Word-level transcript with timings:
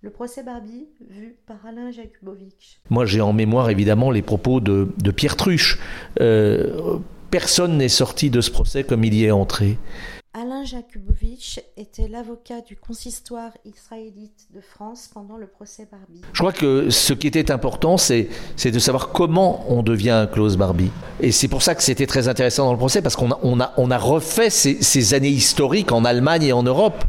Le 0.00 0.10
procès 0.10 0.44
Barbie, 0.44 0.86
vu 1.10 1.34
par 1.44 1.56
Alain 1.66 1.90
Jakubowicz. 1.90 2.78
Moi, 2.88 3.04
j'ai 3.04 3.20
en 3.20 3.32
mémoire 3.32 3.68
évidemment 3.68 4.12
les 4.12 4.22
propos 4.22 4.60
de, 4.60 4.92
de 5.02 5.10
Pierre 5.10 5.34
Truche. 5.34 5.80
Euh, 6.20 6.98
personne 7.32 7.78
n'est 7.78 7.88
sorti 7.88 8.30
de 8.30 8.40
ce 8.40 8.52
procès 8.52 8.84
comme 8.84 9.02
il 9.02 9.12
y 9.12 9.24
est 9.24 9.32
entré. 9.32 9.76
Alain 10.34 10.62
Jakubowicz 10.62 11.58
était 11.76 12.06
l'avocat 12.06 12.60
du 12.60 12.76
consistoire 12.76 13.50
israélite 13.64 14.46
de 14.54 14.60
France 14.60 15.10
pendant 15.12 15.36
le 15.36 15.48
procès 15.48 15.88
Barbie. 15.90 16.20
Je 16.32 16.38
crois 16.38 16.52
que 16.52 16.90
ce 16.90 17.12
qui 17.12 17.26
était 17.26 17.50
important, 17.50 17.96
c'est 17.96 18.28
de 18.64 18.78
savoir 18.78 19.08
comment 19.08 19.64
on 19.68 19.82
devient 19.82 20.10
un 20.10 20.26
Klaus 20.28 20.56
Barbie. 20.56 20.92
Et 21.18 21.32
c'est 21.32 21.48
pour 21.48 21.62
ça 21.62 21.74
que 21.74 21.82
c'était 21.82 22.06
très 22.06 22.28
intéressant 22.28 22.66
dans 22.66 22.72
le 22.72 22.78
procès, 22.78 23.02
parce 23.02 23.16
qu'on 23.16 23.32
a, 23.32 23.40
on 23.42 23.58
a, 23.58 23.72
on 23.76 23.90
a 23.90 23.98
refait 23.98 24.50
ces, 24.50 24.80
ces 24.80 25.14
années 25.14 25.28
historiques 25.28 25.90
en 25.90 26.04
Allemagne 26.04 26.44
et 26.44 26.52
en 26.52 26.62
Europe 26.62 27.02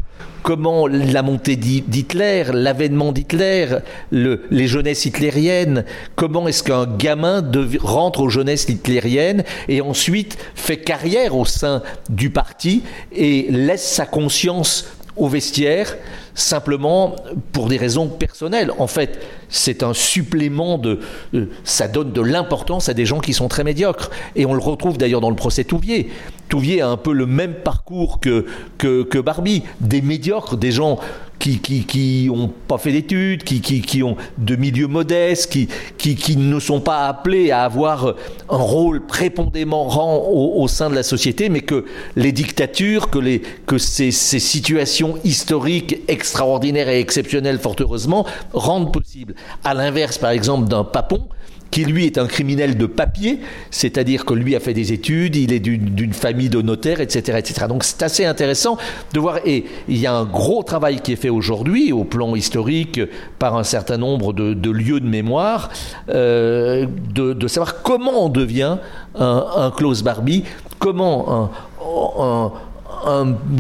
comment 0.44 0.88
la 0.88 1.22
montée 1.22 1.56
d'Hitler, 1.56 2.46
l'avènement 2.54 3.12
d'Hitler, 3.12 3.68
le, 4.10 4.44
les 4.50 4.68
jeunesses 4.68 5.06
hitlériennes, 5.06 5.86
comment 6.16 6.48
est-ce 6.48 6.64
qu'un 6.64 6.86
gamin 6.86 7.44
rentre 7.82 8.22
aux 8.22 8.30
jeunesses 8.30 8.68
hitlériennes 8.70 9.44
et 9.68 9.82
ensuite 9.82 10.38
fait 10.56 10.78
carrière 10.78 11.36
au 11.36 11.46
sein 11.46 11.84
du 12.10 12.30
parti 12.30 12.84
et 13.12 13.48
laisse 13.50 13.88
sa 13.88 14.06
conscience 14.06 14.86
au 15.20 15.28
vestiaire 15.28 15.98
simplement 16.34 17.16
pour 17.52 17.68
des 17.68 17.78
raisons 17.78 18.08
personnelles. 18.08 18.72
En 18.80 18.88
fait, 18.88 19.20
c'est 19.50 19.84
un 19.84 19.94
supplément 19.94 20.78
de... 20.78 21.00
Euh, 21.34 21.50
ça 21.64 21.88
donne 21.88 22.14
de 22.14 22.22
l'importance 22.22 22.88
à 22.88 22.94
des 22.94 23.06
gens 23.06 23.20
qui 23.20 23.34
sont 23.34 23.50
très 23.50 23.66
médiocres. 23.66 24.10
Et 24.36 24.46
on 24.46 24.54
le 24.54 24.62
retrouve 24.62 24.98
d'ailleurs 24.98 25.22
dans 25.22 25.30
le 25.30 25.36
procès 25.36 25.66
Touvier. 25.66 26.10
Touvier 26.50 26.82
a 26.82 26.90
un 26.90 26.98
peu 26.98 27.14
le 27.14 27.26
même 27.26 27.54
parcours 27.64 28.20
que, 28.20 28.46
que, 28.78 29.04
que 29.04 29.20
Barbie. 29.20 29.64
Des 29.80 30.02
médiocres, 30.02 30.58
des 30.58 30.72
gens 30.72 31.00
qui 31.38 31.60
qui 31.60 31.86
qui 31.86 32.30
ont 32.30 32.52
pas 32.68 32.78
fait 32.78 32.92
d'études, 32.92 33.44
qui, 33.44 33.62
qui 33.62 33.82
qui 33.82 34.04
ont 34.04 34.18
de 34.38 34.56
milieux 34.58 34.88
modestes, 34.88 35.52
qui 35.52 35.70
qui 35.98 36.16
qui 36.16 36.36
ne 36.36 36.60
sont 36.60 36.82
pas 36.82 37.08
appelés 37.08 37.52
à 37.52 37.64
avoir 37.64 38.16
un 38.50 38.58
rôle 38.58 39.06
prépondérant 39.06 40.18
au, 40.18 40.62
au 40.62 40.68
sein 40.68 40.90
de 40.90 40.96
la 40.96 41.04
société, 41.04 41.48
mais 41.48 41.62
que 41.62 41.86
les 42.16 42.34
dictatures, 42.34 43.10
que 43.10 43.20
les 43.20 43.42
que 43.66 43.78
ces, 43.78 44.12
ces 44.12 44.40
situations 44.40 45.18
historiques 45.24 46.02
extraordinaires 46.10 46.90
et 46.90 47.00
exceptionnelles, 47.00 47.60
fort 47.60 47.76
heureusement, 47.80 48.26
rendent 48.52 48.92
possible. 48.92 49.34
À 49.64 49.74
l'inverse, 49.74 50.18
par 50.18 50.32
exemple, 50.32 50.68
d'un 50.68 50.84
Papon 50.84 51.30
qui 51.72 51.86
lui 51.86 52.06
est 52.06 52.18
un 52.18 52.26
criminel 52.26 52.78
de 52.78 52.86
papier, 52.86 53.40
c'est-à-dire 53.72 54.26
que 54.26 54.34
lui 54.34 54.56
a 54.56 54.60
fait 54.60 54.74
des 54.74 54.92
études, 54.92 55.36
il 55.36 55.54
est 55.54 55.60
d'une 55.60 56.14
famille 56.14 56.50
de 56.50 56.62
notaires, 56.62 57.00
etc., 57.00 57.38
etc. 57.38 57.66
Donc 57.68 57.84
c'est 57.84 58.02
assez 58.04 58.26
intéressant 58.26 58.78
de 59.14 59.20
voir. 59.20 59.40
Et 59.46 59.66
il 59.88 59.98
y 59.98 60.08
a 60.08 60.14
un 60.14 60.26
gros 60.26 60.64
travail 60.64 61.02
qui 61.02 61.14
est 61.14 61.16
fait 61.16 61.30
aujourd'hui 61.30 61.92
au 61.92 62.04
plan 62.04 62.36
historique 62.36 63.00
par 63.38 63.56
un 63.56 63.64
certain 63.64 63.98
nombre 63.98 64.34
de, 64.34 64.70
lieux 64.72 65.00
de 65.00 65.08
mémoire, 65.08 65.70
euh, 66.10 66.86
de, 67.14 67.48
savoir 67.48 67.82
comment 67.82 68.26
on 68.26 68.30
devient 68.30 68.78
un, 69.18 69.46
un 69.56 69.72
Klaus 69.72 70.04
Barbie, 70.04 70.44
comment 70.78 71.52
un, 71.82 72.52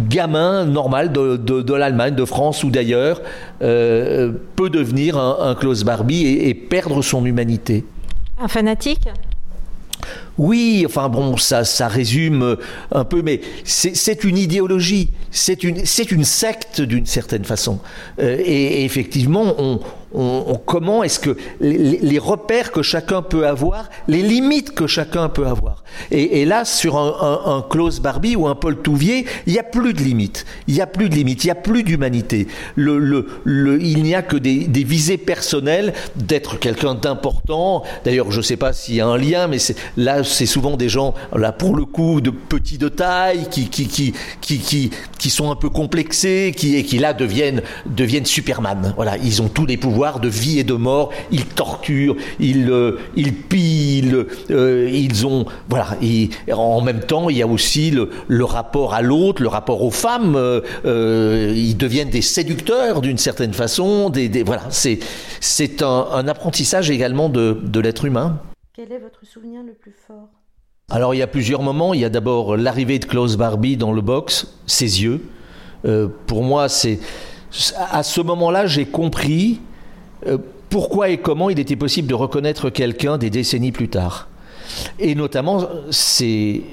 gamin 0.09 0.65
normal 0.65 1.11
de, 1.11 1.73
l'Allemagne, 1.73 2.15
de 2.15 2.25
France 2.25 2.63
ou 2.63 2.69
d'ailleurs, 2.69 3.21
euh, 3.61 4.31
peut 4.55 4.69
devenir 4.69 5.17
un, 5.17 5.37
un 5.49 5.55
Klaus 5.55 5.83
Barbie 5.83 6.27
et 6.27 6.53
perdre 6.53 7.01
son 7.01 7.25
humanité. 7.25 7.85
Un 8.39 8.47
fanatique 8.47 9.07
oui, 10.37 10.85
enfin 10.85 11.09
bon, 11.09 11.35
ça, 11.35 11.65
ça 11.65 11.89
résume 11.89 12.55
un 12.93 13.03
peu, 13.03 13.21
mais 13.21 13.41
c'est 13.65 14.23
une 14.23 14.37
idéologie, 14.37 15.09
c'est 15.31 15.65
une, 15.65 15.83
une 16.11 16.23
secte 16.23 16.79
d'une 16.79 17.05
certaine 17.05 17.43
façon. 17.43 17.79
Euh, 18.19 18.37
et, 18.39 18.85
effectivement, 18.85 19.53
on, 19.57 19.81
comment 20.65 21.03
est-ce 21.03 21.19
que 21.19 21.37
les, 21.59 22.19
repères 22.19 22.71
que 22.71 22.81
chacun 22.81 23.21
peut 23.21 23.47
avoir, 23.47 23.89
les 24.07 24.21
limites 24.21 24.71
que 24.71 24.87
chacun 24.87 25.29
peut 25.29 25.45
avoir. 25.45 25.83
Et, 26.11 26.45
là, 26.45 26.65
sur 26.65 26.97
un, 26.97 27.57
un, 27.57 27.61
Klaus 27.61 27.99
Barbie 27.99 28.35
ou 28.35 28.47
un 28.47 28.55
Paul 28.55 28.77
Touvier, 28.77 29.25
il 29.45 29.53
n'y 29.53 29.59
a 29.59 29.63
plus 29.63 29.93
de 29.93 30.01
limites. 30.01 30.45
Il 30.67 30.73
n'y 30.73 30.81
a 30.81 30.87
plus 30.87 31.09
de 31.09 31.15
limites. 31.15 31.43
Il 31.43 31.47
n'y 31.47 31.51
a 31.51 31.55
plus 31.55 31.83
d'humanité. 31.83 32.47
Il 32.77 34.03
n'y 34.03 34.15
a 34.15 34.21
que 34.21 34.37
des, 34.37 34.83
visées 34.83 35.17
personnelles 35.17 35.93
d'être 36.15 36.57
quelqu'un 36.57 36.95
d'important. 36.95 37.83
D'ailleurs, 38.03 38.31
je 38.31 38.37
ne 38.37 38.43
sais 38.43 38.57
pas 38.57 38.73
s'il 38.73 38.95
y 38.95 39.01
a 39.01 39.07
un 39.07 39.17
lien, 39.17 39.47
mais 39.47 39.57
là, 39.97 40.23
c'est 40.23 40.45
souvent 40.45 40.77
des 40.77 40.89
gens, 40.89 41.13
là, 41.35 41.51
pour 41.51 41.75
le 41.75 41.85
coup, 41.85 42.21
de 42.21 42.31
petits 42.31 42.77
de 42.77 42.89
taille, 42.89 43.47
qui 43.49 45.29
sont 45.29 45.51
un 45.51 45.55
peu 45.55 45.69
complexés, 45.69 46.53
qui, 46.55 46.75
et 46.75 46.83
qui 46.83 46.97
là 46.97 47.13
deviennent, 47.13 47.61
deviennent 47.85 48.25
Superman. 48.25 48.93
Voilà, 48.95 49.17
ils 49.17 49.41
ont 49.41 49.49
tous 49.49 49.65
les 49.65 49.77
pouvoirs 49.77 49.98
de 49.99 50.29
vie 50.29 50.59
et 50.59 50.63
de 50.63 50.73
mort. 50.73 51.11
Ils 51.31 51.45
torturent, 51.45 52.15
ils, 52.39 52.69
euh, 52.69 52.97
ils 53.15 53.33
pillent, 53.33 54.25
euh, 54.49 54.89
ils 54.91 55.27
ont, 55.27 55.45
voilà. 55.67 55.97
Et 56.01 56.29
en 56.51 56.81
même 56.81 57.01
temps, 57.01 57.29
il 57.29 57.37
y 57.37 57.41
a 57.41 57.47
aussi 57.47 57.91
le, 57.91 58.09
le 58.27 58.45
rapport 58.45 58.93
à 58.93 59.01
l'autre, 59.01 59.41
le 59.41 59.49
rapport 59.49 59.83
aux 59.83 59.91
femmes. 59.91 60.35
Euh, 60.35 61.53
ils 61.55 61.77
deviennent 61.77 62.09
des 62.09 62.21
séducteurs 62.21 63.01
d'une 63.01 63.17
certaine 63.17 63.53
façon. 63.53 64.09
Des, 64.09 64.29
des 64.29 64.43
voilà, 64.43 64.63
c'est, 64.69 64.99
c'est 65.39 65.81
un, 65.81 66.07
un 66.11 66.27
apprentissage 66.27 66.89
également 66.89 67.29
de, 67.29 67.57
de 67.63 67.79
l'être 67.79 68.05
humain. 68.05 68.39
Quel 68.75 68.91
est 68.91 68.99
votre 68.99 69.25
souvenir 69.25 69.61
le 69.63 69.73
plus 69.73 69.93
fort? 70.07 70.29
Alors 70.89 71.13
il 71.13 71.17
y 71.17 71.21
a 71.21 71.27
plusieurs 71.27 71.61
moments. 71.61 71.93
Il 71.93 71.99
y 71.99 72.05
a 72.05 72.09
d'abord 72.09 72.57
l'arrivée 72.57 72.97
de 72.97 73.05
Klaus 73.05 73.35
Barbie 73.35 73.77
dans 73.77 73.91
le 73.91 74.01
box, 74.01 74.47
ses 74.65 75.03
yeux. 75.03 75.21
Euh, 75.85 76.07
pour 76.27 76.43
moi, 76.43 76.67
c'est 76.67 76.99
à 77.91 78.03
ce 78.03 78.21
moment-là, 78.21 78.67
j'ai 78.67 78.85
compris 78.85 79.59
pourquoi 80.69 81.09
et 81.09 81.17
comment 81.17 81.49
il 81.49 81.59
était 81.59 81.75
possible 81.75 82.07
de 82.07 82.13
reconnaître 82.13 82.69
quelqu'un 82.69 83.17
des 83.17 83.29
décennies 83.29 83.71
plus 83.71 83.89
tard? 83.89 84.27
Et 84.99 85.15
notamment 85.15 85.67
ces 85.89 86.63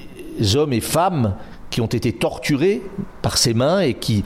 hommes 0.55 0.73
et 0.73 0.81
femmes 0.81 1.35
qui 1.71 1.81
ont 1.81 1.87
été 1.87 2.13
torturés 2.13 2.83
par 3.23 3.39
ses 3.39 3.55
mains 3.55 3.81
et 3.81 3.95
qui, 3.95 4.23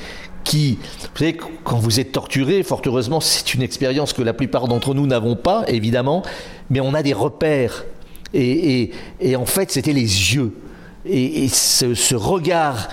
vous 0.52 1.18
savez, 1.18 1.36
quand 1.64 1.78
vous 1.78 2.00
êtes 2.00 2.12
torturé, 2.12 2.62
fort 2.62 2.82
heureusement, 2.84 3.20
c'est 3.20 3.54
une 3.54 3.62
expérience 3.62 4.12
que 4.12 4.22
la 4.22 4.32
plupart 4.32 4.68
d'entre 4.68 4.94
nous 4.94 5.06
n'avons 5.06 5.36
pas, 5.36 5.64
évidemment, 5.68 6.22
mais 6.68 6.80
on 6.80 6.94
a 6.94 7.02
des 7.02 7.12
repères 7.12 7.84
et, 8.32 8.92
en 9.36 9.46
fait, 9.46 9.70
c'était 9.70 9.92
les 9.92 10.34
yeux. 10.34 10.52
Et, 11.04 11.48
ce, 11.48 12.14
regard 12.14 12.88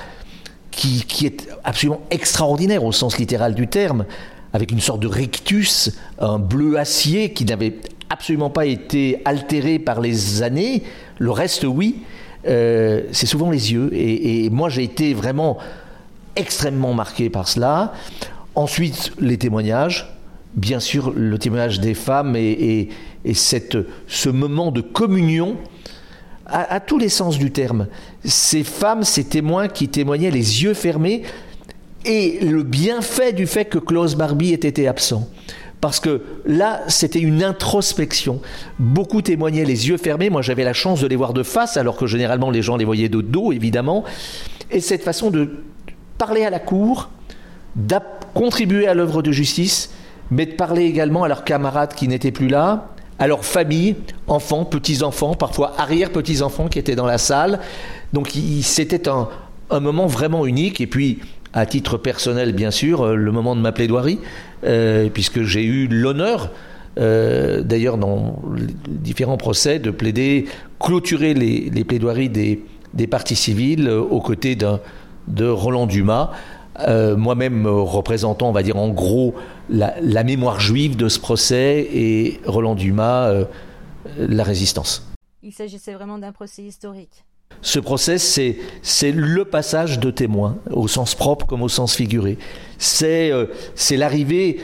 qui, 0.71 1.03
est 1.25 1.47
absolument 1.63 2.01
extraordinaire 2.09 2.83
au 2.83 2.91
sens 2.91 3.17
littéral 3.17 3.53
du 3.53 3.67
terme, 3.67 4.05
avec 4.53 4.71
une 4.71 4.79
sorte 4.79 5.01
de 5.01 5.07
rictus, 5.07 5.91
un 6.19 6.39
bleu 6.39 6.77
acier 6.77 7.33
qui 7.33 7.45
n'avait 7.45 7.75
absolument 8.09 8.49
pas 8.49 8.65
été 8.65 9.21
altéré 9.25 9.79
par 9.79 10.01
les 10.01 10.41
années, 10.43 10.83
le 11.19 11.31
reste 11.31 11.63
oui, 11.63 12.01
euh, 12.47 13.03
c'est 13.11 13.25
souvent 13.25 13.51
les 13.51 13.73
yeux. 13.73 13.89
Et, 13.93 14.49
moi 14.49 14.69
j'ai 14.69 14.83
été 14.83 15.13
vraiment 15.13 15.57
extrêmement 16.35 16.93
marqué 16.93 17.29
par 17.29 17.47
cela. 17.47 17.93
Ensuite, 18.55 19.11
les 19.19 19.37
témoignages, 19.37 20.13
bien 20.55 20.79
sûr 20.79 21.11
le 21.15 21.37
témoignage 21.37 21.79
des 21.79 21.93
femmes 21.93 22.35
et, 22.35 22.51
et, 22.51 22.89
et 23.25 23.33
cette, 23.33 23.77
ce 24.07 24.29
moment 24.29 24.71
de 24.71 24.81
communion 24.81 25.57
à, 26.49 26.79
tous 26.79 26.97
les 26.97 27.09
sens 27.09 27.37
du 27.37 27.51
terme. 27.51 27.87
Ces 28.23 28.63
femmes, 28.63 29.03
ces 29.03 29.25
témoins 29.25 29.67
qui 29.67 29.89
témoignaient 29.89 30.31
les 30.31 30.63
yeux 30.63 30.73
fermés 30.73 31.23
et 32.07 32.39
le 32.41 32.63
bienfait 32.63 33.33
du 33.33 33.45
fait 33.45 33.65
que 33.65 33.77
Klaus 33.77 34.15
Barbie 34.15 34.53
ait 34.53 34.55
été 34.55 34.87
absent. 34.87 35.29
Parce 35.81 35.99
que 35.99 36.21
là, 36.45 36.81
c'était 36.87 37.19
une 37.19 37.43
introspection. 37.43 38.41
Beaucoup 38.79 39.21
témoignaient 39.21 39.65
les 39.65 39.89
yeux 39.89 39.97
fermés. 39.97 40.29
Moi, 40.29 40.41
j'avais 40.41 40.63
la 40.63 40.73
chance 40.73 41.01
de 41.01 41.07
les 41.07 41.15
voir 41.15 41.33
de 41.33 41.43
face, 41.43 41.77
alors 41.77 41.97
que 41.97 42.07
généralement 42.07 42.49
les 42.49 42.63
gens 42.63 42.77
les 42.77 42.85
voyaient 42.85 43.09
de 43.09 43.21
dos, 43.21 43.51
évidemment. 43.51 44.03
Et 44.71 44.79
cette 44.79 45.03
façon 45.03 45.29
de 45.29 45.49
parler 46.17 46.45
à 46.45 46.49
la 46.49 46.59
cour, 46.59 47.09
de 47.75 47.97
contribuer 48.33 48.87
à 48.87 48.95
l'œuvre 48.95 49.21
de 49.21 49.31
justice, 49.31 49.91
mais 50.31 50.45
de 50.45 50.53
parler 50.53 50.85
également 50.85 51.23
à 51.23 51.27
leurs 51.27 51.43
camarades 51.43 51.93
qui 51.93 52.07
n'étaient 52.07 52.31
plus 52.31 52.47
là, 52.47 52.89
à 53.19 53.27
leurs 53.27 53.45
familles, 53.45 53.95
enfants, 54.27 54.65
petits-enfants, 54.65 55.35
parfois 55.35 55.73
arrière-petits-enfants 55.77 56.67
qui 56.69 56.79
étaient 56.79 56.95
dans 56.95 57.05
la 57.05 57.17
salle. 57.17 57.59
Donc 58.13 58.31
c'était 58.61 59.07
un, 59.07 59.29
un, 59.69 59.79
moment 59.79 60.07
vraiment 60.07 60.45
unique. 60.45 60.81
Et 60.81 60.87
puis 60.87 61.19
à 61.53 61.65
titre 61.65 61.97
personnel, 61.97 62.53
bien 62.53 62.71
sûr, 62.71 63.15
le 63.15 63.31
moment 63.31 63.55
de 63.55 63.61
ma 63.61 63.71
plaidoirie, 63.71 64.19
puisque 65.13 65.43
j'ai 65.43 65.63
eu 65.63 65.87
l'honneur 65.87 66.51
d'ailleurs 66.97 67.97
dans 67.97 68.41
différents 68.87 69.37
procès, 69.37 69.79
de 69.79 69.91
plaider, 69.91 70.45
clôturer 70.79 71.33
les, 71.33 71.83
plaidoiries 71.83 72.29
des, 72.29 72.63
des 72.93 73.07
partis 73.07 73.35
civils 73.35 73.89
aux 73.89 74.21
côtés 74.21 74.55
de 74.55 75.45
Roland 75.47 75.87
Dumas, 75.87 76.31
euh, 76.79 77.17
moi-même 77.17 77.65
euh, 77.65 77.71
représentant, 77.71 78.49
on 78.49 78.51
va 78.51 78.61
dire 78.61 78.77
en 78.77 78.89
gros, 78.89 79.33
la, 79.69 80.23
mémoire 80.23 80.59
juive 80.59 80.95
de 80.95 81.09
ce 81.09 81.19
procès 81.19 81.87
et 81.91 82.39
Roland 82.45 82.75
Dumas, 82.75 83.29
euh, 83.29 83.45
la 84.17 84.43
résistance. 84.43 85.07
Il 85.41 85.53
s'agissait 85.53 85.93
vraiment 85.93 86.19
d'un 86.19 86.31
procès 86.31 86.61
historique. 86.61 87.25
Ce 87.61 87.79
procès, 87.79 88.17
c'est 88.17 89.11
le 89.11 89.43
passage 89.43 89.99
de 89.99 90.11
témoins, 90.11 90.57
au 90.71 90.87
sens 90.87 91.15
propre 91.15 91.45
comme 91.45 91.63
au 91.63 91.69
sens 91.69 91.95
figuré. 91.95 92.37
C'est 92.77 93.31
l'arrivée 93.91 94.59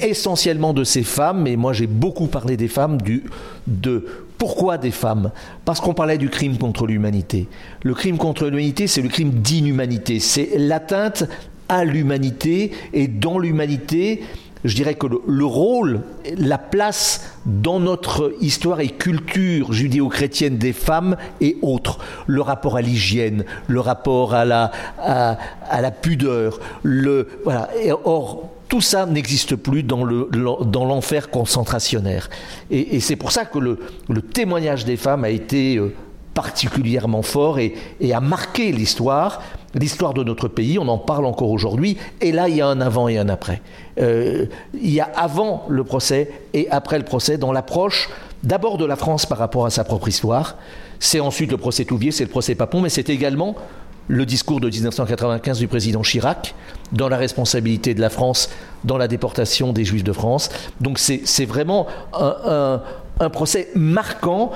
essentiellement 0.00 0.72
de 0.72 0.82
ces 0.82 1.02
femmes, 1.02 1.46
et 1.46 1.56
moi 1.56 1.72
j'ai 1.72 1.86
beaucoup 1.86 2.26
parlé 2.26 2.56
des 2.56 2.68
femmes, 2.68 3.00
du, 3.00 3.24
de 3.66 4.06
pourquoi 4.38 4.78
des 4.78 4.90
femmes 4.90 5.32
Parce 5.66 5.80
qu'on 5.80 5.92
parlait 5.92 6.16
du 6.16 6.30
crime 6.30 6.56
contre 6.56 6.86
l'humanité. 6.86 7.46
Le 7.82 7.92
crime 7.92 8.16
contre 8.16 8.46
l'humanité, 8.46 8.86
c'est 8.86 9.02
le 9.02 9.10
crime 9.10 9.32
d'inhumanité. 9.32 10.18
C'est 10.18 10.56
l'atteinte 10.56 11.28
à 11.68 11.84
l'humanité 11.84 12.72
et 12.94 13.06
dans 13.06 13.38
l'humanité, 13.38 14.22
je 14.64 14.74
dirais 14.74 14.94
que 14.94 15.06
le, 15.06 15.44
rôle, 15.44 16.02
la 16.36 16.58
place 16.58 17.32
dans 17.46 17.80
notre 17.80 18.34
histoire 18.40 18.80
et 18.80 18.88
culture 18.88 19.72
judéo-chrétienne 19.72 20.58
des 20.58 20.72
femmes 20.72 21.16
et 21.40 21.56
autres. 21.62 21.98
Le 22.26 22.42
rapport 22.42 22.76
à 22.76 22.82
l'hygiène, 22.82 23.44
le 23.68 23.80
rapport 23.80 24.34
à 24.34 24.44
la, 24.44 24.70
à, 24.98 25.80
la 25.80 25.90
pudeur. 25.90 26.60
Le, 26.82 27.28
voilà. 27.44 27.68
Or, 28.04 28.50
tout 28.68 28.80
ça 28.80 29.06
n'existe 29.06 29.56
plus 29.56 29.82
dans, 29.82 30.04
le, 30.04 30.28
dans 30.64 30.84
l'enfer 30.84 31.30
concentrationnaire. 31.30 32.28
Et, 32.70 33.00
c'est 33.00 33.16
pour 33.16 33.32
ça 33.32 33.44
que 33.44 33.58
le, 33.58 33.78
le, 34.08 34.22
témoignage 34.22 34.84
des 34.84 34.96
femmes 34.96 35.24
a 35.24 35.30
été 35.30 35.76
euh, 35.76 35.92
particulièrement 36.34 37.22
fort 37.22 37.58
et 37.58 37.74
a 38.12 38.20
marqué 38.20 38.70
l'histoire 38.70 39.42
l'histoire 39.74 40.14
de 40.14 40.24
notre 40.24 40.48
pays, 40.48 40.78
on 40.78 40.88
en 40.88 40.98
parle 40.98 41.26
encore 41.26 41.50
aujourd'hui, 41.50 41.96
et 42.20 42.32
là 42.32 42.48
il 42.48 42.56
y 42.56 42.60
a 42.60 42.66
un 42.66 42.80
avant 42.80 43.08
et 43.08 43.18
un 43.18 43.28
après. 43.28 43.62
Euh, 43.98 44.46
il 44.74 44.90
y 44.90 45.00
a 45.00 45.10
avant 45.16 45.64
le 45.68 45.84
procès 45.84 46.30
et 46.54 46.68
après 46.70 46.98
le 46.98 47.04
procès 47.04 47.38
dans 47.38 47.52
l'approche 47.52 48.08
d'abord 48.42 48.78
de 48.78 48.84
la 48.84 48.96
France 48.96 49.26
par 49.26 49.38
rapport 49.38 49.66
à 49.66 49.70
sa 49.70 49.84
propre 49.84 50.08
histoire, 50.08 50.56
c'est 50.98 51.20
ensuite 51.20 51.50
le 51.50 51.56
procès 51.56 51.84
Touvier, 51.84 52.10
c'est 52.10 52.24
le 52.24 52.30
procès 52.30 52.54
Papon, 52.54 52.80
mais 52.80 52.88
c'est 52.88 53.10
également 53.10 53.54
le 54.08 54.26
discours 54.26 54.60
de 54.60 54.68
1995 54.68 55.58
du 55.58 55.68
président 55.68 56.02
Chirac 56.02 56.54
dans 56.92 57.08
la 57.08 57.16
responsabilité 57.16 57.94
de 57.94 58.00
la 58.00 58.10
France 58.10 58.50
dans 58.82 58.98
la 58.98 59.06
déportation 59.06 59.72
des 59.72 59.84
Juifs 59.84 60.02
de 60.02 60.12
France. 60.12 60.48
Donc 60.80 60.98
c'est 60.98 61.44
vraiment 61.44 61.86
un, 62.12 62.82
un 63.20 63.30
procès 63.30 63.68
marquant 63.76 64.50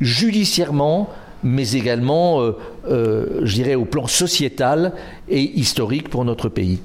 judiciairement, 0.00 1.08
mais 1.42 1.72
également, 1.72 2.40
euh, 2.40 2.52
euh, 2.88 3.40
je 3.42 3.54
dirais, 3.54 3.74
au 3.74 3.84
plan 3.84 4.06
sociétal 4.06 4.92
et 5.28 5.42
historique 5.42 6.08
pour 6.08 6.24
notre 6.24 6.48
pays. 6.48 6.80